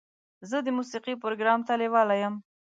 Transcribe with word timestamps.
زه 0.49 0.57
د 0.65 0.67
موسیقۍ 0.77 1.15
پروګرام 1.23 1.59
ته 1.67 1.73
لیواله 1.81 2.15
یم. 2.21 2.35